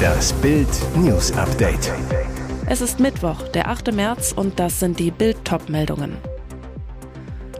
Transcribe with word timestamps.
Das 0.00 0.32
Bild 0.34 0.68
News 0.96 1.32
Update. 1.32 1.92
Es 2.66 2.80
ist 2.80 3.00
Mittwoch, 3.00 3.48
der 3.48 3.68
8. 3.68 3.92
März 3.92 4.32
und 4.32 4.58
das 4.58 4.80
sind 4.80 4.98
die 4.98 5.10
Bild 5.10 5.38
meldungen 5.68 6.16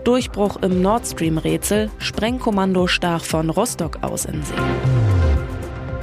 Durchbruch 0.05 0.57
im 0.63 0.81
Nord 0.81 1.07
Stream 1.07 1.39
Rätsel, 1.39 1.91
Sprengkommando 1.99 2.87
stach 2.87 3.23
von 3.23 3.51
Rostock 3.51 3.99
aus 4.03 4.25
in 4.25 4.43
See. 4.43 4.55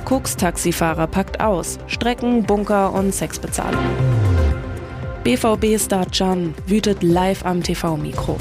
Koks-Taxifahrer 0.05 1.07
packt 1.07 1.41
aus, 1.41 1.79
Strecken, 1.87 2.43
Bunker 2.43 2.93
und 2.93 3.13
Sexbezahlung. 3.13 3.83
BVB-Star 5.23 6.05
Can 6.05 6.53
wütet 6.67 7.03
live 7.03 7.45
am 7.45 7.61
TV-Mikro. 7.61 8.37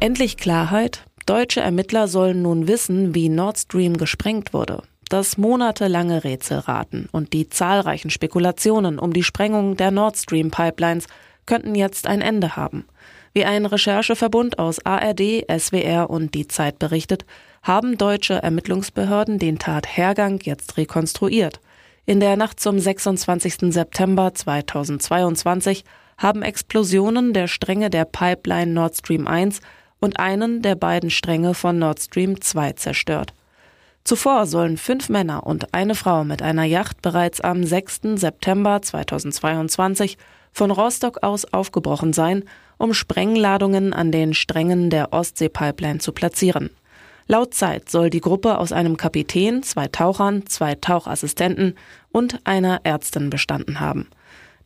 Endlich 0.00 0.36
Klarheit? 0.36 1.07
Deutsche 1.28 1.60
Ermittler 1.60 2.08
sollen 2.08 2.40
nun 2.40 2.68
wissen, 2.68 3.14
wie 3.14 3.28
Nord 3.28 3.58
Stream 3.58 3.98
gesprengt 3.98 4.54
wurde. 4.54 4.82
Das 5.10 5.36
monatelange 5.36 6.24
Rätselraten 6.24 7.06
und 7.12 7.34
die 7.34 7.50
zahlreichen 7.50 8.08
Spekulationen 8.08 8.98
um 8.98 9.12
die 9.12 9.22
Sprengung 9.22 9.76
der 9.76 9.90
Nord 9.90 10.16
Stream 10.16 10.50
Pipelines 10.50 11.06
könnten 11.44 11.74
jetzt 11.74 12.06
ein 12.06 12.22
Ende 12.22 12.56
haben. 12.56 12.86
Wie 13.34 13.44
ein 13.44 13.66
Rechercheverbund 13.66 14.58
aus 14.58 14.78
ARD, 14.86 15.44
SWR 15.54 16.08
und 16.08 16.32
Die 16.32 16.48
Zeit 16.48 16.78
berichtet, 16.78 17.26
haben 17.62 17.98
deutsche 17.98 18.42
Ermittlungsbehörden 18.42 19.38
den 19.38 19.58
Tathergang 19.58 20.40
jetzt 20.44 20.78
rekonstruiert. 20.78 21.60
In 22.06 22.20
der 22.20 22.38
Nacht 22.38 22.58
zum 22.58 22.78
26. 22.78 23.70
September 23.74 24.32
2022 24.32 25.84
haben 26.16 26.40
Explosionen 26.40 27.34
der 27.34 27.48
Stränge 27.48 27.90
der 27.90 28.06
Pipeline 28.06 28.72
Nord 28.72 28.96
Stream 28.96 29.26
1 29.26 29.60
und 30.00 30.18
einen 30.18 30.62
der 30.62 30.74
beiden 30.74 31.10
Stränge 31.10 31.54
von 31.54 31.78
Nord 31.78 32.00
Stream 32.00 32.40
2 32.40 32.72
zerstört. 32.72 33.32
Zuvor 34.04 34.46
sollen 34.46 34.78
fünf 34.78 35.08
Männer 35.08 35.46
und 35.46 35.74
eine 35.74 35.94
Frau 35.94 36.24
mit 36.24 36.40
einer 36.40 36.64
Yacht 36.64 37.02
bereits 37.02 37.40
am 37.40 37.64
6. 37.64 38.00
September 38.14 38.80
2022 38.80 40.16
von 40.52 40.70
Rostock 40.70 41.22
aus 41.22 41.44
aufgebrochen 41.44 42.12
sein, 42.12 42.44
um 42.78 42.94
Sprengladungen 42.94 43.92
an 43.92 44.10
den 44.10 44.34
Strängen 44.34 44.88
der 44.88 45.12
Ostsee-Pipeline 45.12 45.98
zu 45.98 46.12
platzieren. 46.12 46.70
Laut 47.26 47.52
Zeit 47.52 47.90
soll 47.90 48.08
die 48.08 48.22
Gruppe 48.22 48.56
aus 48.56 48.72
einem 48.72 48.96
Kapitän, 48.96 49.62
zwei 49.62 49.88
Tauchern, 49.88 50.46
zwei 50.46 50.74
Tauchassistenten 50.74 51.74
und 52.10 52.38
einer 52.44 52.80
Ärztin 52.84 53.28
bestanden 53.28 53.80
haben. 53.80 54.08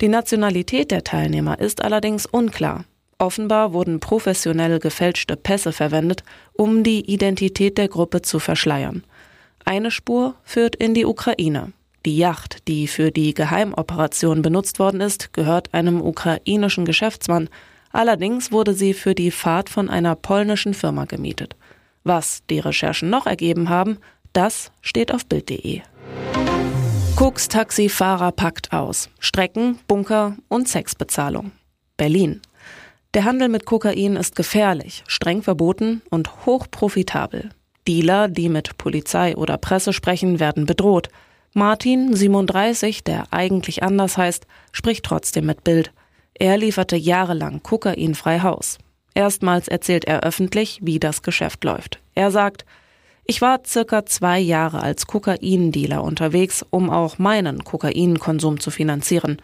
Die 0.00 0.08
Nationalität 0.08 0.92
der 0.92 1.03
Teilnehmer 1.03 1.58
ist 1.58 1.83
allerdings 1.83 2.27
unklar. 2.27 2.84
Offenbar 3.23 3.73
wurden 3.73 4.01
professionell 4.01 4.81
gefälschte 4.81 5.37
Pässe 5.37 5.73
verwendet, 5.73 6.25
um 6.55 6.83
die 6.83 7.09
Identität 7.09 7.78
der 7.78 7.87
Gruppe 7.87 8.23
zu 8.23 8.41
verschleiern. 8.41 9.05
Eine 9.65 9.92
Spur 9.92 10.34
führt 10.42 10.75
in 10.75 10.92
die 10.92 11.06
Ukraine. 11.06 11.73
Die 12.05 12.17
Yacht, 12.17 12.67
die 12.67 12.89
für 12.89 13.12
die 13.12 13.33
Geheimoperation 13.33 14.43
benutzt 14.43 14.81
worden 14.81 15.00
ist, 15.00 15.33
gehört 15.33 15.73
einem 15.73 16.03
ukrainischen 16.03 16.84
Geschäftsmann. 16.84 17.48
Allerdings 17.93 18.50
wurde 18.50 18.75
sie 18.75 18.93
für 18.93 19.15
die 19.15 19.31
Fahrt 19.31 19.70
von 19.70 19.89
einer 19.89 20.17
polnischen 20.17 20.75
Firma 20.75 21.05
gemietet. 21.05 21.55
Was 22.03 22.43
die 22.50 22.59
Recherchen 22.59 23.09
noch 23.09 23.28
ergeben 23.28 23.69
haben, 23.69 23.98
das 24.33 24.73
steht 24.81 25.15
auf 25.15 25.27
Bild.de. 25.27 25.83
Koks 27.15 27.47
Taxifahrer 27.47 28.33
packt 28.33 28.73
aus. 28.73 29.11
Strecken, 29.20 29.78
Bunker 29.87 30.37
und 30.48 30.67
Sexbezahlung. 30.67 31.53
Berlin. 31.97 32.41
Der 33.14 33.24
Handel 33.27 33.50
mit 33.50 33.66
Kokain 33.66 34.16
ist 34.16 34.36
gefährlich, 34.36 35.05
streng 35.06 35.42
verboten 35.42 36.00
und 36.08 36.46
hochprofitabel. 36.46 37.50
Dealer, 37.86 38.28
die 38.28 38.48
mit 38.48 38.78
Polizei 38.78 39.36
oder 39.36 39.58
Presse 39.58 39.92
sprechen, 39.92 40.41
werden 40.41 40.64
bedroht. 40.64 41.10
Martin, 41.52 42.16
37, 42.16 43.04
der 43.04 43.24
eigentlich 43.30 43.82
anders 43.82 44.16
heißt, 44.16 44.46
spricht 44.72 45.04
trotzdem 45.04 45.44
mit 45.44 45.62
Bild. 45.62 45.92
Er 46.32 46.56
lieferte 46.56 46.97
jahrelang 46.97 47.62
Kokain 47.62 48.14
frei 48.14 48.41
Haus. 48.41 48.78
Erstmals 49.14 49.69
erzählt 49.69 50.06
er 50.06 50.22
öffentlich, 50.22 50.78
wie 50.81 50.98
das 50.98 51.20
Geschäft 51.20 51.64
läuft. 51.64 52.00
Er 52.14 52.31
sagt, 52.31 52.64
ich 53.26 53.42
war 53.42 53.60
circa 53.66 54.06
zwei 54.06 54.38
Jahre 54.38 54.82
als 54.82 55.06
Kokaindealer 55.06 56.03
unterwegs, 56.03 56.64
um 56.70 56.88
auch 56.88 57.19
meinen 57.19 57.62
Kokainkonsum 57.62 58.58
zu 58.58 58.70
finanzieren. 58.70 59.37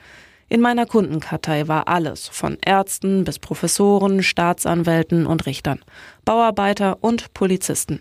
In 0.50 0.62
meiner 0.62 0.86
Kundenkartei 0.86 1.68
war 1.68 1.88
alles, 1.88 2.26
von 2.26 2.56
Ärzten 2.64 3.24
bis 3.24 3.38
Professoren, 3.38 4.22
Staatsanwälten 4.22 5.26
und 5.26 5.44
Richtern, 5.44 5.80
Bauarbeiter 6.24 6.98
und 7.02 7.34
Polizisten. 7.34 8.00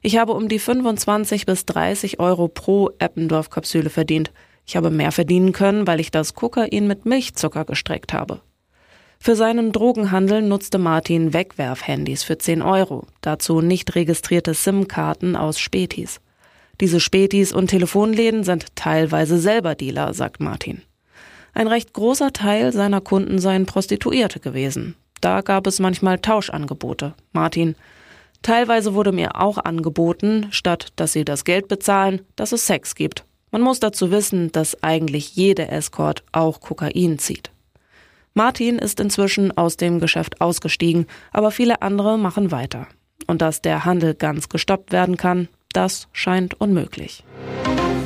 Ich 0.00 0.16
habe 0.16 0.32
um 0.34 0.48
die 0.48 0.60
25 0.60 1.46
bis 1.46 1.66
30 1.66 2.20
Euro 2.20 2.46
pro 2.46 2.90
Eppendorf-Kapsüle 3.00 3.90
verdient. 3.90 4.30
Ich 4.66 4.76
habe 4.76 4.90
mehr 4.90 5.10
verdienen 5.10 5.52
können, 5.52 5.88
weil 5.88 5.98
ich 5.98 6.12
das 6.12 6.34
Kokain 6.34 6.86
mit 6.86 7.06
Milchzucker 7.06 7.64
gestreckt 7.64 8.12
habe. 8.12 8.40
Für 9.18 9.34
seinen 9.34 9.72
Drogenhandel 9.72 10.42
nutzte 10.42 10.78
Martin 10.78 11.34
Wegwerfhandys 11.34 12.22
für 12.22 12.38
10 12.38 12.62
Euro, 12.62 13.06
dazu 13.20 13.60
nicht 13.60 13.96
registrierte 13.96 14.54
SIM-Karten 14.54 15.34
aus 15.34 15.58
Spätis. 15.58 16.20
Diese 16.80 17.00
Spätis 17.00 17.52
und 17.52 17.66
Telefonläden 17.66 18.44
sind 18.44 18.76
teilweise 18.76 19.38
selber 19.38 19.74
Dealer, 19.74 20.14
sagt 20.14 20.40
Martin. 20.40 20.82
Ein 21.54 21.66
recht 21.66 21.92
großer 21.92 22.32
Teil 22.32 22.72
seiner 22.72 23.00
Kunden 23.00 23.38
seien 23.38 23.66
Prostituierte 23.66 24.40
gewesen. 24.40 24.94
Da 25.20 25.42
gab 25.42 25.66
es 25.66 25.78
manchmal 25.78 26.18
Tauschangebote. 26.18 27.14
Martin, 27.32 27.74
teilweise 28.42 28.94
wurde 28.94 29.12
mir 29.12 29.40
auch 29.40 29.58
angeboten, 29.58 30.48
statt 30.50 30.88
dass 30.96 31.12
sie 31.12 31.24
das 31.24 31.44
Geld 31.44 31.68
bezahlen, 31.68 32.22
dass 32.36 32.52
es 32.52 32.66
Sex 32.66 32.94
gibt. 32.94 33.24
Man 33.50 33.62
muss 33.62 33.80
dazu 33.80 34.10
wissen, 34.10 34.52
dass 34.52 34.82
eigentlich 34.82 35.34
jede 35.34 35.68
Escort 35.68 36.22
auch 36.32 36.60
Kokain 36.60 37.18
zieht. 37.18 37.50
Martin 38.32 38.78
ist 38.78 39.00
inzwischen 39.00 39.56
aus 39.56 39.76
dem 39.76 39.98
Geschäft 39.98 40.40
ausgestiegen, 40.40 41.06
aber 41.32 41.50
viele 41.50 41.82
andere 41.82 42.16
machen 42.16 42.52
weiter. 42.52 42.86
Und 43.26 43.42
dass 43.42 43.60
der 43.60 43.84
Handel 43.84 44.14
ganz 44.14 44.48
gestoppt 44.48 44.92
werden 44.92 45.16
kann, 45.16 45.48
das 45.72 46.08
scheint 46.12 46.54
unmöglich. 46.60 47.24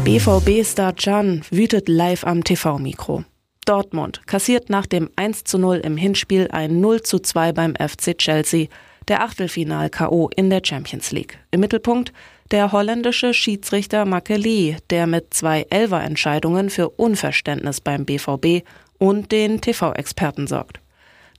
BVB-Star 0.04 0.92
Can 0.94 1.42
wütet 1.50 1.88
live 1.88 2.24
am 2.24 2.42
TV-Mikro. 2.42 3.24
Dortmund 3.64 4.26
kassiert 4.26 4.70
nach 4.70 4.86
dem 4.86 5.10
1 5.16 5.44
zu 5.44 5.58
0 5.58 5.76
im 5.78 5.96
Hinspiel 5.96 6.48
ein 6.50 6.80
0 6.80 7.02
zu 7.02 7.18
2 7.18 7.52
beim 7.52 7.74
FC 7.74 8.16
Chelsea, 8.16 8.66
der 9.08 9.22
Achtelfinal-K.O. 9.22 10.30
in 10.34 10.50
der 10.50 10.62
Champions 10.64 11.10
League. 11.12 11.38
Im 11.50 11.60
Mittelpunkt 11.60 12.12
der 12.50 12.72
holländische 12.72 13.34
Schiedsrichter 13.34 14.04
Makeli, 14.04 14.76
der 14.90 15.06
mit 15.06 15.34
zwei 15.34 15.66
Elfer-Entscheidungen 15.70 16.70
für 16.70 16.90
Unverständnis 16.90 17.80
beim 17.80 18.04
BVB 18.04 18.66
und 18.98 19.32
den 19.32 19.60
TV-Experten 19.60 20.46
sorgt. 20.46 20.80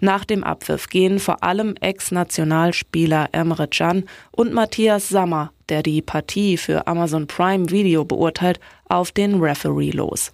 Nach 0.02 0.25
dem 0.25 0.44
Abpfiff 0.44 0.90
gehen 0.90 1.19
vor 1.19 1.44
allem 1.44 1.75
Ex-Nationalspieler 1.80 3.30
Emre 3.31 3.68
Can 3.68 4.03
und 4.31 4.53
Matthias 4.53 5.08
Sammer, 5.09 5.52
der 5.69 5.84
die 5.84 6.02
Partie 6.02 6.58
für 6.58 6.85
Amazon 6.85 7.28
Prime 7.28 7.69
Video 7.69 8.03
beurteilt, 8.03 8.59
auf 8.90 9.12
den 9.12 9.41
Referee 9.41 9.91
los. 9.91 10.34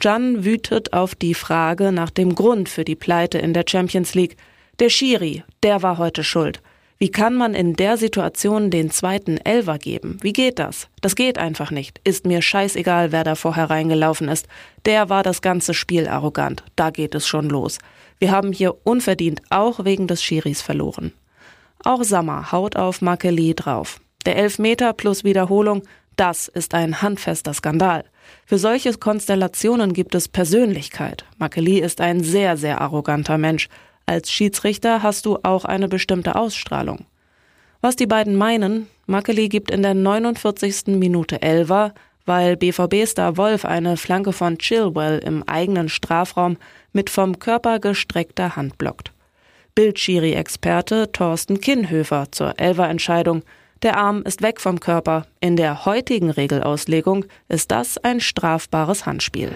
Can 0.00 0.46
wütet 0.46 0.94
auf 0.94 1.14
die 1.14 1.34
Frage 1.34 1.92
nach 1.92 2.08
dem 2.08 2.34
Grund 2.34 2.70
für 2.70 2.84
die 2.84 2.94
Pleite 2.94 3.36
in 3.36 3.52
der 3.52 3.64
Champions 3.68 4.14
League. 4.14 4.38
Der 4.78 4.88
Schiri, 4.88 5.44
der 5.62 5.82
war 5.82 5.98
heute 5.98 6.24
schuld. 6.24 6.62
Wie 6.96 7.10
kann 7.10 7.36
man 7.36 7.52
in 7.52 7.74
der 7.74 7.98
Situation 7.98 8.70
den 8.70 8.90
zweiten 8.90 9.36
Elver 9.36 9.76
geben? 9.76 10.16
Wie 10.22 10.32
geht 10.32 10.58
das? 10.58 10.88
Das 11.02 11.16
geht 11.16 11.36
einfach 11.36 11.70
nicht. 11.70 12.00
Ist 12.02 12.24
mir 12.24 12.40
scheißegal, 12.40 13.12
wer 13.12 13.24
da 13.24 13.34
vorher 13.34 13.68
reingelaufen 13.68 14.28
ist. 14.28 14.48
Der 14.86 15.10
war 15.10 15.22
das 15.22 15.42
ganze 15.42 15.74
Spiel 15.74 16.08
arrogant. 16.08 16.64
Da 16.76 16.88
geht 16.88 17.14
es 17.14 17.28
schon 17.28 17.50
los. 17.50 17.78
Wir 18.18 18.30
haben 18.30 18.52
hier 18.52 18.74
unverdient 18.84 19.42
auch 19.50 19.84
wegen 19.84 20.06
des 20.06 20.22
Schiris 20.22 20.62
verloren. 20.62 21.12
Auch 21.84 22.04
Sammer 22.04 22.52
haut 22.52 22.74
auf 22.74 23.02
Makeli 23.02 23.54
drauf. 23.54 24.00
Der 24.24 24.36
Elfmeter 24.36 24.94
plus 24.94 25.24
Wiederholung, 25.24 25.82
das 26.16 26.48
ist 26.48 26.74
ein 26.74 27.02
handfester 27.02 27.54
Skandal. 27.54 28.04
Für 28.46 28.58
solche 28.58 28.92
Konstellationen 28.94 29.92
gibt 29.92 30.14
es 30.14 30.28
Persönlichkeit. 30.28 31.24
Makeli 31.38 31.78
ist 31.78 32.00
ein 32.00 32.22
sehr, 32.22 32.56
sehr 32.56 32.80
arroganter 32.80 33.38
Mensch. 33.38 33.68
Als 34.06 34.30
Schiedsrichter 34.30 35.02
hast 35.02 35.26
du 35.26 35.38
auch 35.42 35.64
eine 35.64 35.88
bestimmte 35.88 36.34
Ausstrahlung. 36.34 37.06
Was 37.80 37.96
die 37.96 38.06
beiden 38.06 38.36
meinen, 38.36 38.88
Makeli 39.06 39.48
gibt 39.48 39.70
in 39.70 39.82
der 39.82 39.94
49. 39.94 40.88
Minute 40.88 41.40
Elver, 41.40 41.94
weil 42.26 42.56
BVB-Star 42.56 43.36
Wolf 43.36 43.64
eine 43.64 43.96
Flanke 43.96 44.32
von 44.32 44.58
Chilwell 44.58 45.20
im 45.20 45.42
eigenen 45.44 45.88
Strafraum 45.88 46.58
mit 46.92 47.08
vom 47.08 47.38
Körper 47.38 47.78
gestreckter 47.78 48.56
Hand 48.56 48.76
blockt. 48.76 49.12
Bildschiri-Experte 49.74 51.10
Thorsten 51.12 51.60
Kinnhöfer 51.60 52.26
zur 52.30 52.58
Elver-Entscheidung– 52.58 53.42
der 53.82 53.96
Arm 53.96 54.22
ist 54.22 54.42
weg 54.42 54.60
vom 54.60 54.80
Körper. 54.80 55.26
In 55.40 55.56
der 55.56 55.84
heutigen 55.84 56.30
Regelauslegung 56.30 57.24
ist 57.48 57.70
das 57.70 57.98
ein 57.98 58.20
strafbares 58.20 59.06
Handspiel. 59.06 59.52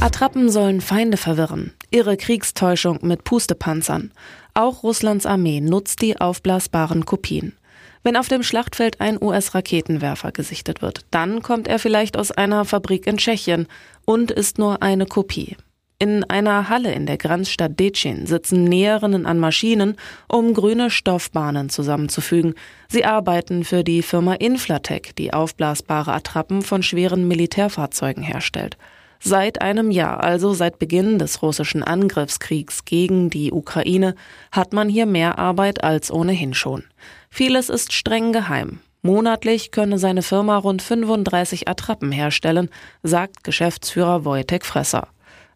Attrappen 0.00 0.50
sollen 0.50 0.80
Feinde 0.80 1.16
verwirren. 1.16 1.72
Irre 1.90 2.16
Kriegstäuschung 2.16 2.98
mit 3.02 3.24
Pustepanzern. 3.24 4.12
Auch 4.52 4.82
Russlands 4.82 5.24
Armee 5.24 5.60
nutzt 5.60 6.02
die 6.02 6.20
aufblasbaren 6.20 7.06
Kopien. 7.06 7.54
Wenn 8.02 8.18
auf 8.18 8.28
dem 8.28 8.42
Schlachtfeld 8.42 9.00
ein 9.00 9.20
US-Raketenwerfer 9.20 10.30
gesichtet 10.30 10.82
wird, 10.82 11.06
dann 11.10 11.40
kommt 11.40 11.66
er 11.66 11.78
vielleicht 11.78 12.18
aus 12.18 12.30
einer 12.30 12.66
Fabrik 12.66 13.06
in 13.06 13.16
Tschechien 13.16 13.66
und 14.04 14.30
ist 14.30 14.58
nur 14.58 14.82
eine 14.82 15.06
Kopie. 15.06 15.56
In 16.00 16.24
einer 16.24 16.68
Halle 16.68 16.92
in 16.92 17.06
der 17.06 17.18
Grenzstadt 17.18 17.78
Decin 17.78 18.26
sitzen 18.26 18.64
Näherinnen 18.64 19.26
an 19.26 19.38
Maschinen, 19.38 19.96
um 20.28 20.52
grüne 20.52 20.90
Stoffbahnen 20.90 21.68
zusammenzufügen. 21.68 22.54
Sie 22.88 23.04
arbeiten 23.04 23.62
für 23.62 23.84
die 23.84 24.02
Firma 24.02 24.34
Inflatec, 24.34 25.14
die 25.14 25.32
aufblasbare 25.32 26.12
Attrappen 26.12 26.62
von 26.62 26.82
schweren 26.82 27.28
Militärfahrzeugen 27.28 28.24
herstellt. 28.24 28.76
Seit 29.20 29.62
einem 29.62 29.92
Jahr, 29.92 30.22
also 30.22 30.52
seit 30.52 30.80
Beginn 30.80 31.18
des 31.18 31.42
russischen 31.42 31.84
Angriffskriegs 31.84 32.84
gegen 32.84 33.30
die 33.30 33.52
Ukraine, 33.52 34.16
hat 34.50 34.72
man 34.72 34.88
hier 34.88 35.06
mehr 35.06 35.38
Arbeit 35.38 35.84
als 35.84 36.10
ohnehin 36.10 36.54
schon. 36.54 36.82
Vieles 37.30 37.68
ist 37.68 37.92
streng 37.92 38.32
geheim. 38.32 38.80
Monatlich 39.00 39.70
könne 39.70 39.98
seine 39.98 40.22
Firma 40.22 40.58
rund 40.58 40.82
35 40.82 41.68
Attrappen 41.68 42.10
herstellen, 42.10 42.68
sagt 43.02 43.44
Geschäftsführer 43.44 44.24
Wojtek 44.24 44.66
Fresser. 44.66 45.08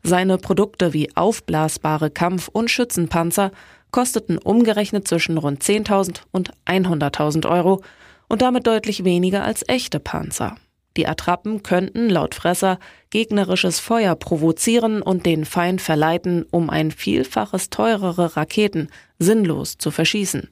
Seine 0.02 0.38
Produkte 0.38 0.92
wie 0.92 1.14
aufblasbare 1.16 2.10
Kampf- 2.10 2.48
und 2.48 2.70
Schützenpanzer 2.70 3.50
kosteten 3.90 4.38
umgerechnet 4.38 5.08
zwischen 5.08 5.38
rund 5.38 5.62
10.000 5.62 6.20
und 6.30 6.52
100.000 6.66 7.48
Euro 7.48 7.82
und 8.28 8.42
damit 8.42 8.66
deutlich 8.66 9.04
weniger 9.04 9.44
als 9.44 9.64
echte 9.66 10.00
Panzer. 10.00 10.56
Die 10.96 11.06
Attrappen 11.06 11.62
könnten 11.62 12.08
laut 12.08 12.34
Fresser 12.34 12.78
gegnerisches 13.10 13.78
Feuer 13.78 14.16
provozieren 14.16 15.00
und 15.00 15.26
den 15.26 15.44
Feind 15.44 15.80
verleiten, 15.80 16.44
um 16.50 16.70
ein 16.70 16.90
vielfaches 16.90 17.70
teurere 17.70 18.36
Raketen 18.36 18.88
sinnlos 19.18 19.78
zu 19.78 19.90
verschießen. 19.90 20.48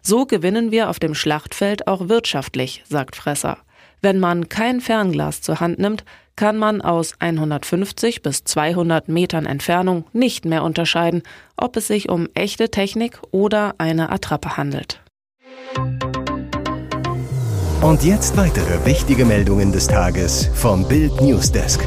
So 0.00 0.24
gewinnen 0.26 0.70
wir 0.70 0.88
auf 0.88 0.98
dem 0.98 1.14
Schlachtfeld 1.14 1.86
auch 1.86 2.08
wirtschaftlich, 2.08 2.82
sagt 2.88 3.16
Fresser. 3.16 3.58
Wenn 4.00 4.18
man 4.18 4.48
kein 4.48 4.80
Fernglas 4.80 5.42
zur 5.42 5.60
Hand 5.60 5.78
nimmt, 5.78 6.04
kann 6.36 6.56
man 6.56 6.80
aus 6.80 7.14
150 7.18 8.22
bis 8.22 8.44
200 8.44 9.08
Metern 9.08 9.46
Entfernung 9.46 10.04
nicht 10.12 10.44
mehr 10.44 10.62
unterscheiden, 10.62 11.22
ob 11.56 11.76
es 11.76 11.86
sich 11.86 12.08
um 12.08 12.28
echte 12.34 12.70
Technik 12.70 13.20
oder 13.30 13.74
eine 13.78 14.10
Attrappe 14.10 14.56
handelt. 14.56 15.00
Und 17.82 18.04
jetzt 18.04 18.36
weitere 18.36 18.86
wichtige 18.86 19.24
Meldungen 19.24 19.72
des 19.72 19.88
Tages 19.88 20.48
vom 20.54 20.86
Bild 20.86 21.20
Newsdesk. 21.20 21.86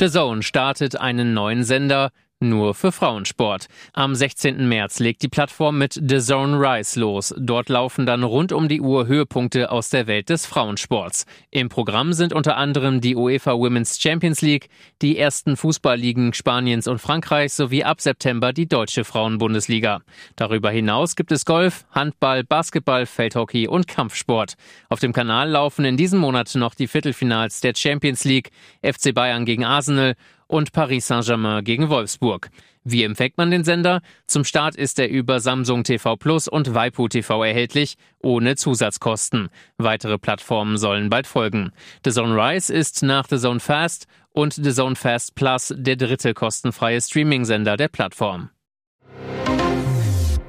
The 0.00 0.10
Zone 0.10 0.42
startet 0.42 0.98
einen 0.98 1.34
neuen 1.34 1.62
Sender 1.62 2.10
nur 2.40 2.74
für 2.74 2.90
Frauensport. 2.90 3.66
Am 3.92 4.14
16. 4.14 4.66
März 4.66 4.98
legt 4.98 5.22
die 5.22 5.28
Plattform 5.28 5.78
mit 5.78 5.94
The 5.94 6.18
Zone 6.20 6.58
Rise 6.58 6.98
los. 6.98 7.34
Dort 7.38 7.68
laufen 7.68 8.06
dann 8.06 8.22
rund 8.22 8.52
um 8.52 8.66
die 8.66 8.80
Uhr 8.80 9.06
Höhepunkte 9.06 9.70
aus 9.70 9.90
der 9.90 10.06
Welt 10.06 10.30
des 10.30 10.46
Frauensports. 10.46 11.26
Im 11.50 11.68
Programm 11.68 12.14
sind 12.14 12.32
unter 12.32 12.56
anderem 12.56 13.00
die 13.00 13.14
UEFA 13.14 13.52
Women's 13.52 14.00
Champions 14.00 14.40
League, 14.40 14.68
die 15.02 15.18
ersten 15.18 15.56
Fußballligen 15.56 16.32
Spaniens 16.32 16.88
und 16.88 16.98
Frankreichs 16.98 17.56
sowie 17.56 17.84
ab 17.84 18.00
September 18.00 18.52
die 18.52 18.68
deutsche 18.68 19.04
Frauenbundesliga. 19.04 20.00
Darüber 20.36 20.70
hinaus 20.70 21.16
gibt 21.16 21.32
es 21.32 21.44
Golf, 21.44 21.84
Handball, 21.90 22.42
Basketball, 22.44 23.04
Feldhockey 23.04 23.68
und 23.68 23.86
Kampfsport. 23.86 24.54
Auf 24.88 25.00
dem 25.00 25.12
Kanal 25.12 25.50
laufen 25.50 25.84
in 25.84 25.98
diesem 25.98 26.20
Monat 26.20 26.54
noch 26.54 26.74
die 26.74 26.88
Viertelfinals 26.88 27.60
der 27.60 27.74
Champions 27.76 28.24
League, 28.24 28.50
FC 28.82 29.14
Bayern 29.14 29.44
gegen 29.44 29.64
Arsenal 29.64 30.16
und 30.50 30.72
Paris 30.72 31.06
Saint-Germain 31.06 31.64
gegen 31.64 31.88
Wolfsburg. 31.88 32.50
Wie 32.82 33.04
empfängt 33.04 33.38
man 33.38 33.50
den 33.50 33.62
Sender? 33.62 34.00
Zum 34.26 34.44
Start 34.44 34.74
ist 34.74 34.98
er 34.98 35.08
über 35.08 35.38
Samsung 35.38 35.84
TV 35.84 36.16
Plus 36.16 36.48
und 36.48 36.74
Waipu 36.74 37.08
TV 37.08 37.44
erhältlich, 37.44 37.96
ohne 38.20 38.56
Zusatzkosten. 38.56 39.48
Weitere 39.78 40.18
Plattformen 40.18 40.76
sollen 40.76 41.08
bald 41.08 41.26
folgen. 41.26 41.72
The 42.04 42.10
Zone 42.10 42.34
Rise 42.34 42.72
ist 42.72 43.02
nach 43.02 43.26
The 43.28 43.38
Zone 43.38 43.60
Fast 43.60 44.06
und 44.32 44.54
The 44.54 44.72
Zone 44.72 44.96
Fast 44.96 45.34
Plus 45.34 45.72
der 45.76 45.96
dritte 45.96 46.34
kostenfreie 46.34 47.00
Streaming-Sender 47.00 47.76
der 47.76 47.88
Plattform. 47.88 48.50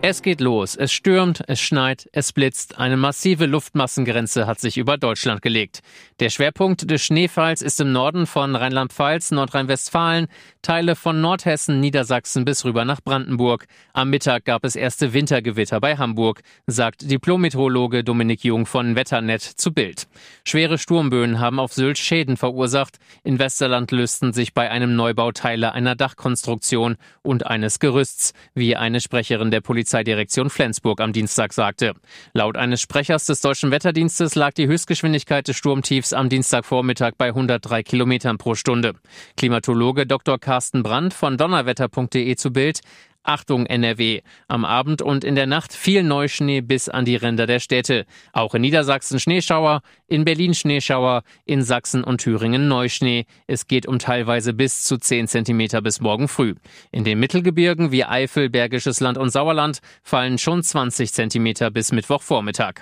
Es 0.03 0.23
geht 0.23 0.41
los. 0.41 0.75
Es 0.75 0.91
stürmt, 0.91 1.43
es 1.45 1.59
schneit, 1.61 2.09
es 2.11 2.33
blitzt. 2.33 2.79
Eine 2.79 2.97
massive 2.97 3.45
Luftmassengrenze 3.45 4.47
hat 4.47 4.59
sich 4.59 4.79
über 4.79 4.97
Deutschland 4.97 5.43
gelegt. 5.43 5.81
Der 6.19 6.31
Schwerpunkt 6.31 6.89
des 6.89 7.03
Schneefalls 7.03 7.61
ist 7.61 7.79
im 7.79 7.91
Norden 7.91 8.25
von 8.25 8.55
Rheinland-Pfalz, 8.55 9.29
Nordrhein-Westfalen, 9.29 10.25
Teile 10.63 10.95
von 10.95 11.21
Nordhessen, 11.21 11.79
Niedersachsen 11.79 12.45
bis 12.45 12.65
rüber 12.65 12.83
nach 12.83 12.99
Brandenburg. 13.01 13.67
Am 13.93 14.09
Mittag 14.09 14.45
gab 14.45 14.65
es 14.65 14.75
erste 14.75 15.13
Wintergewitter 15.13 15.79
bei 15.79 15.95
Hamburg, 15.97 16.41
sagt 16.65 17.09
Diplom-Meteorologe 17.09 18.03
Dominik 18.03 18.43
Jung 18.43 18.65
von 18.65 18.95
Wetternet 18.95 19.43
zu 19.43 19.71
Bild. 19.71 20.07
Schwere 20.43 20.79
Sturmböen 20.79 21.39
haben 21.39 21.59
auf 21.59 21.73
Sylt 21.73 21.99
Schäden 21.99 22.37
verursacht. 22.37 22.97
In 23.23 23.37
Westerland 23.37 23.91
lösten 23.91 24.33
sich 24.33 24.55
bei 24.55 24.71
einem 24.71 24.95
Neubau 24.95 25.31
Teile 25.31 25.73
einer 25.73 25.93
Dachkonstruktion 25.93 26.97
und 27.21 27.45
eines 27.45 27.77
Gerüsts, 27.77 28.33
wie 28.55 28.75
eine 28.75 28.99
Sprecherin 28.99 29.51
der 29.51 29.61
Polizei 29.61 29.90
Polizeidirektion 29.91 30.49
Flensburg 30.49 31.01
am 31.01 31.11
Dienstag 31.11 31.51
sagte. 31.51 31.95
Laut 32.33 32.55
eines 32.55 32.79
Sprechers 32.79 33.25
des 33.25 33.41
deutschen 33.41 33.71
Wetterdienstes 33.71 34.35
lag 34.35 34.53
die 34.53 34.67
Höchstgeschwindigkeit 34.67 35.49
des 35.49 35.57
Sturmtiefs 35.57 36.13
am 36.13 36.29
Dienstagvormittag 36.29 37.15
bei 37.17 37.27
103 37.27 37.83
Kilometern 37.83 38.37
pro 38.37 38.55
Stunde. 38.55 38.93
Klimatologe 39.35 40.07
Dr. 40.07 40.39
Carsten 40.39 40.81
Brandt 40.81 41.13
von 41.13 41.37
donnerwetter.de 41.37 42.35
zu 42.37 42.51
Bild. 42.51 42.79
Achtung 43.23 43.65
NRW. 43.65 44.21
Am 44.47 44.65
Abend 44.65 45.01
und 45.01 45.23
in 45.23 45.35
der 45.35 45.45
Nacht 45.45 45.73
viel 45.73 46.03
Neuschnee 46.03 46.61
bis 46.61 46.89
an 46.89 47.05
die 47.05 47.15
Ränder 47.15 47.47
der 47.47 47.59
Städte. 47.59 48.05
Auch 48.33 48.55
in 48.55 48.61
Niedersachsen 48.61 49.19
Schneeschauer, 49.19 49.81
in 50.07 50.25
Berlin 50.25 50.53
Schneeschauer, 50.53 51.23
in 51.45 51.61
Sachsen 51.61 52.03
und 52.03 52.19
Thüringen 52.19 52.67
Neuschnee. 52.67 53.25
Es 53.47 53.67
geht 53.67 53.85
um 53.85 53.99
teilweise 53.99 54.53
bis 54.53 54.83
zu 54.83 54.97
10 54.97 55.27
Zentimeter 55.27 55.81
bis 55.81 56.01
morgen 56.01 56.27
früh. 56.27 56.55
In 56.91 57.03
den 57.03 57.19
Mittelgebirgen 57.19 57.91
wie 57.91 58.05
Eifel, 58.05 58.49
Bergisches 58.49 58.99
Land 58.99 59.17
und 59.17 59.29
Sauerland 59.29 59.79
fallen 60.01 60.37
schon 60.37 60.63
20 60.63 61.13
Zentimeter 61.13 61.71
bis 61.71 61.91
Mittwochvormittag. 61.91 62.81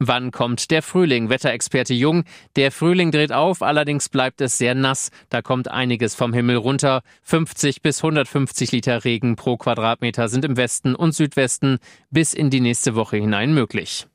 Wann 0.00 0.30
kommt 0.30 0.70
der 0.70 0.82
Frühling? 0.82 1.28
Wetterexperte 1.28 1.92
Jung. 1.92 2.22
Der 2.54 2.70
Frühling 2.70 3.10
dreht 3.10 3.32
auf, 3.32 3.62
allerdings 3.62 4.08
bleibt 4.08 4.40
es 4.40 4.56
sehr 4.56 4.76
nass. 4.76 5.10
Da 5.28 5.42
kommt 5.42 5.68
einiges 5.68 6.14
vom 6.14 6.32
Himmel 6.32 6.56
runter. 6.56 7.02
50 7.22 7.82
bis 7.82 7.98
150 8.04 8.70
Liter 8.70 9.04
Regen 9.04 9.34
pro 9.34 9.56
Quadratmeter 9.56 10.28
sind 10.28 10.44
im 10.44 10.56
Westen 10.56 10.94
und 10.94 11.16
Südwesten 11.16 11.78
bis 12.10 12.32
in 12.32 12.48
die 12.48 12.60
nächste 12.60 12.94
Woche 12.94 13.16
hinein 13.16 13.52
möglich. 13.54 14.06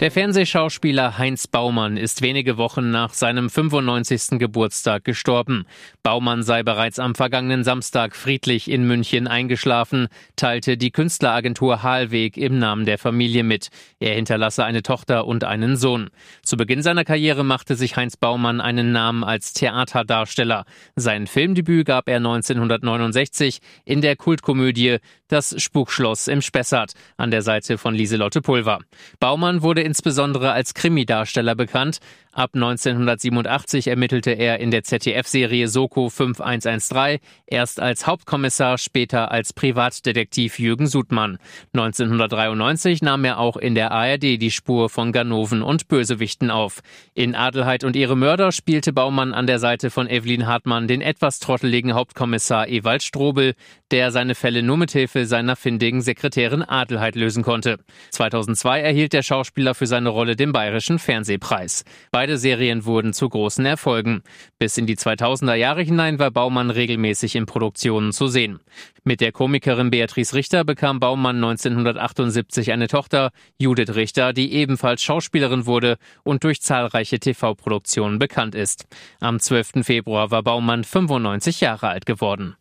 Der 0.00 0.10
Fernsehschauspieler 0.10 1.18
Heinz 1.18 1.46
Baumann 1.46 1.98
ist 1.98 2.22
wenige 2.22 2.56
Wochen 2.56 2.90
nach 2.90 3.12
seinem 3.12 3.50
95. 3.50 4.38
Geburtstag 4.38 5.04
gestorben. 5.04 5.66
Baumann 6.02 6.42
sei 6.42 6.62
bereits 6.62 6.98
am 6.98 7.14
vergangenen 7.14 7.64
Samstag 7.64 8.16
friedlich 8.16 8.70
in 8.70 8.86
München 8.86 9.28
eingeschlafen, 9.28 10.08
teilte 10.36 10.78
die 10.78 10.90
Künstleragentur 10.90 11.82
Hahlweg 11.82 12.38
im 12.38 12.58
Namen 12.58 12.86
der 12.86 12.96
Familie 12.96 13.44
mit. 13.44 13.68
Er 13.98 14.14
hinterlasse 14.14 14.64
eine 14.64 14.82
Tochter 14.82 15.26
und 15.26 15.44
einen 15.44 15.76
Sohn. 15.76 16.08
Zu 16.42 16.56
Beginn 16.56 16.82
seiner 16.82 17.04
Karriere 17.04 17.44
machte 17.44 17.74
sich 17.74 17.96
Heinz 17.96 18.16
Baumann 18.16 18.62
einen 18.62 18.92
Namen 18.92 19.22
als 19.22 19.52
Theaterdarsteller. 19.52 20.64
Sein 20.96 21.26
Filmdebüt 21.26 21.84
gab 21.84 22.08
er 22.08 22.16
1969 22.16 23.58
in 23.84 24.00
der 24.00 24.16
Kultkomödie 24.16 24.96
Das 25.28 25.54
Spukschloss 25.62 26.26
im 26.26 26.40
Spessart 26.40 26.94
an 27.18 27.30
der 27.30 27.42
Seite 27.42 27.76
von 27.76 27.94
Lieselotte 27.94 28.40
Pulver. 28.40 28.78
Baumann 29.20 29.60
wurde 29.60 29.89
insbesondere 29.90 30.52
als 30.52 30.74
Krimidarsteller 30.74 31.56
bekannt. 31.56 31.98
Ab 32.32 32.50
1987 32.54 33.88
ermittelte 33.88 34.30
er 34.30 34.60
in 34.60 34.70
der 34.70 34.84
ZDF-Serie 34.84 35.66
Soko 35.66 36.08
5113, 36.08 37.18
erst 37.46 37.80
als 37.80 38.06
Hauptkommissar, 38.06 38.78
später 38.78 39.32
als 39.32 39.52
Privatdetektiv 39.52 40.60
Jürgen 40.60 40.86
Sudmann. 40.86 41.38
1993 41.74 43.02
nahm 43.02 43.24
er 43.24 43.40
auch 43.40 43.56
in 43.56 43.74
der 43.74 43.90
ARD 43.90 44.40
die 44.40 44.52
Spur 44.52 44.88
von 44.90 45.10
Ganoven 45.10 45.60
und 45.60 45.88
Bösewichten 45.88 46.52
auf. 46.52 46.82
In 47.14 47.34
Adelheid 47.34 47.82
und 47.82 47.96
ihre 47.96 48.16
Mörder 48.16 48.52
spielte 48.52 48.92
Baumann 48.92 49.34
an 49.34 49.48
der 49.48 49.58
Seite 49.58 49.90
von 49.90 50.08
Evelyn 50.08 50.46
Hartmann 50.46 50.86
den 50.86 51.00
etwas 51.00 51.40
trotteligen 51.40 51.94
Hauptkommissar 51.94 52.68
Ewald 52.68 53.02
Strobel, 53.02 53.54
der 53.90 54.12
seine 54.12 54.36
Fälle 54.36 54.62
nur 54.62 54.76
mit 54.76 54.92
Hilfe 54.92 55.26
seiner 55.26 55.56
findigen 55.56 56.00
Sekretärin 56.00 56.62
Adelheid 56.62 57.16
lösen 57.16 57.42
konnte. 57.42 57.78
2002 58.10 58.82
erhielt 58.82 59.14
der 59.14 59.22
Schauspieler 59.22 59.74
für 59.74 59.88
seine 59.88 60.10
Rolle 60.10 60.36
den 60.36 60.52
Bayerischen 60.52 61.00
Fernsehpreis. 61.00 61.84
Beide 62.20 62.36
Serien 62.36 62.84
wurden 62.84 63.14
zu 63.14 63.30
großen 63.30 63.64
Erfolgen. 63.64 64.22
Bis 64.58 64.76
in 64.76 64.84
die 64.84 64.96
2000er 64.98 65.54
Jahre 65.54 65.80
hinein 65.80 66.18
war 66.18 66.30
Baumann 66.30 66.68
regelmäßig 66.68 67.34
in 67.34 67.46
Produktionen 67.46 68.12
zu 68.12 68.26
sehen. 68.26 68.60
Mit 69.04 69.22
der 69.22 69.32
Komikerin 69.32 69.90
Beatrice 69.90 70.34
Richter 70.34 70.62
bekam 70.62 71.00
Baumann 71.00 71.36
1978 71.36 72.72
eine 72.72 72.88
Tochter, 72.88 73.30
Judith 73.58 73.94
Richter, 73.94 74.34
die 74.34 74.52
ebenfalls 74.52 75.02
Schauspielerin 75.02 75.64
wurde 75.64 75.96
und 76.22 76.44
durch 76.44 76.60
zahlreiche 76.60 77.20
TV-Produktionen 77.20 78.18
bekannt 78.18 78.54
ist. 78.54 78.84
Am 79.20 79.40
12. 79.40 79.82
Februar 79.82 80.30
war 80.30 80.42
Baumann 80.42 80.84
95 80.84 81.62
Jahre 81.62 81.88
alt 81.88 82.04
geworden. 82.04 82.54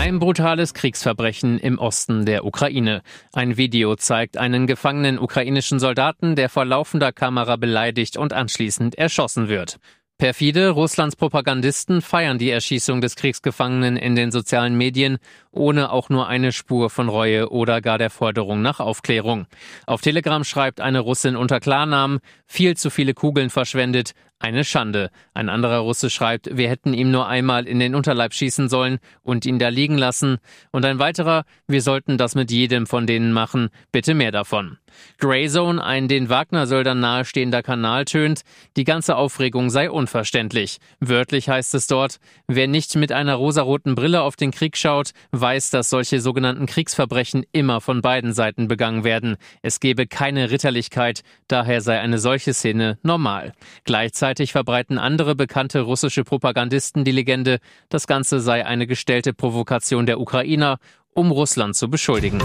Ein 0.00 0.18
brutales 0.18 0.72
Kriegsverbrechen 0.72 1.58
im 1.58 1.78
Osten 1.78 2.24
der 2.24 2.46
Ukraine. 2.46 3.02
Ein 3.34 3.58
Video 3.58 3.96
zeigt 3.96 4.38
einen 4.38 4.66
gefangenen 4.66 5.18
ukrainischen 5.18 5.78
Soldaten, 5.78 6.36
der 6.36 6.48
vor 6.48 6.64
laufender 6.64 7.12
Kamera 7.12 7.56
beleidigt 7.56 8.16
und 8.16 8.32
anschließend 8.32 8.96
erschossen 8.96 9.50
wird. 9.50 9.78
Perfide 10.16 10.70
Russlands 10.70 11.16
Propagandisten 11.16 12.00
feiern 12.00 12.38
die 12.38 12.48
Erschießung 12.48 13.02
des 13.02 13.14
Kriegsgefangenen 13.14 13.98
in 13.98 14.14
den 14.14 14.30
sozialen 14.30 14.74
Medien, 14.74 15.18
ohne 15.50 15.92
auch 15.92 16.08
nur 16.08 16.28
eine 16.28 16.52
Spur 16.52 16.88
von 16.88 17.10
Reue 17.10 17.50
oder 17.50 17.82
gar 17.82 17.98
der 17.98 18.10
Forderung 18.10 18.62
nach 18.62 18.80
Aufklärung. 18.80 19.46
Auf 19.86 20.00
Telegram 20.00 20.44
schreibt 20.44 20.80
eine 20.80 21.00
Russin 21.00 21.36
unter 21.36 21.60
Klarnamen, 21.60 22.20
viel 22.46 22.74
zu 22.74 22.88
viele 22.88 23.12
Kugeln 23.12 23.50
verschwendet, 23.50 24.12
eine 24.40 24.64
Schande. 24.64 25.10
Ein 25.34 25.48
anderer 25.48 25.78
Russe 25.78 26.10
schreibt, 26.10 26.56
wir 26.56 26.68
hätten 26.68 26.94
ihm 26.94 27.10
nur 27.10 27.28
einmal 27.28 27.68
in 27.68 27.78
den 27.78 27.94
Unterleib 27.94 28.34
schießen 28.34 28.68
sollen 28.68 28.98
und 29.22 29.46
ihn 29.46 29.58
da 29.58 29.68
liegen 29.68 29.98
lassen. 29.98 30.38
Und 30.72 30.84
ein 30.84 30.98
weiterer, 30.98 31.44
wir 31.68 31.82
sollten 31.82 32.18
das 32.18 32.34
mit 32.34 32.50
jedem 32.50 32.86
von 32.86 33.06
denen 33.06 33.32
machen. 33.32 33.68
Bitte 33.92 34.14
mehr 34.14 34.32
davon. 34.32 34.78
Greyzone, 35.18 35.82
ein 35.84 36.08
den 36.08 36.28
Wagner-Söldern 36.28 36.98
nahestehender 36.98 37.62
Kanal, 37.62 38.06
tönt, 38.06 38.40
die 38.76 38.84
ganze 38.84 39.14
Aufregung 39.14 39.70
sei 39.70 39.88
unverständlich. 39.88 40.78
Wörtlich 40.98 41.48
heißt 41.48 41.74
es 41.74 41.86
dort, 41.86 42.18
wer 42.48 42.66
nicht 42.66 42.96
mit 42.96 43.12
einer 43.12 43.36
rosaroten 43.36 43.94
Brille 43.94 44.22
auf 44.22 44.34
den 44.34 44.50
Krieg 44.50 44.76
schaut, 44.76 45.10
weiß, 45.30 45.70
dass 45.70 45.90
solche 45.90 46.20
sogenannten 46.20 46.66
Kriegsverbrechen 46.66 47.44
immer 47.52 47.80
von 47.80 48.00
beiden 48.02 48.32
Seiten 48.32 48.66
begangen 48.66 49.04
werden. 49.04 49.36
Es 49.62 49.78
gebe 49.78 50.08
keine 50.08 50.50
Ritterlichkeit, 50.50 51.22
daher 51.46 51.82
sei 51.82 52.00
eine 52.00 52.18
solche 52.18 52.52
Szene 52.52 52.98
normal. 53.02 53.52
Gleichzeitig 53.84 54.29
Gleichzeitig 54.30 54.52
verbreiten 54.52 54.96
andere 54.96 55.34
bekannte 55.34 55.80
russische 55.80 56.22
Propagandisten 56.22 57.02
die 57.02 57.10
Legende, 57.10 57.58
das 57.88 58.06
Ganze 58.06 58.38
sei 58.38 58.64
eine 58.64 58.86
gestellte 58.86 59.32
Provokation 59.32 60.06
der 60.06 60.20
Ukrainer, 60.20 60.78
um 61.12 61.32
Russland 61.32 61.74
zu 61.74 61.90
beschuldigen. 61.90 62.40